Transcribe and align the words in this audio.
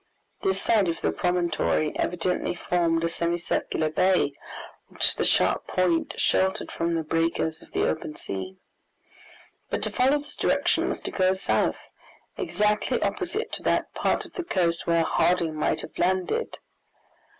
This 0.41 0.59
side 0.59 0.87
of 0.87 0.99
the 1.01 1.11
promontory 1.11 1.95
evidently 1.95 2.55
formed 2.55 3.03
a 3.03 3.07
semicircular 3.07 3.91
bay, 3.91 4.33
which 4.87 5.13
the 5.15 5.23
sharp 5.23 5.67
point 5.67 6.15
sheltered 6.19 6.71
from 6.71 6.95
the 6.95 7.03
breakers 7.03 7.61
of 7.61 7.71
the 7.71 7.87
open 7.87 8.15
sea. 8.15 8.57
But 9.69 9.83
to 9.83 9.91
follow 9.91 10.17
this 10.17 10.35
direction 10.35 10.89
was 10.89 11.01
to 11.01 11.11
go 11.11 11.33
south, 11.33 11.77
exactly 12.35 12.99
opposite 13.03 13.51
to 13.51 13.61
that 13.69 13.93
part 13.93 14.25
of 14.25 14.33
the 14.33 14.43
coast 14.43 14.87
where 14.87 15.03
Harding 15.03 15.53
might 15.53 15.81
have 15.81 15.95
landed. 15.99 16.57